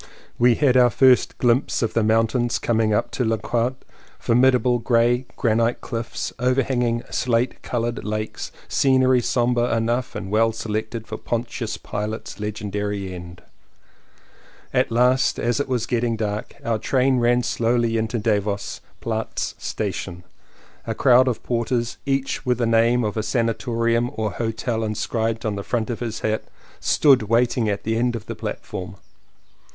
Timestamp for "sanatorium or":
23.21-24.31